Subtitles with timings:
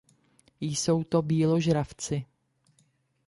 [0.71, 2.25] Jsou to býložravci.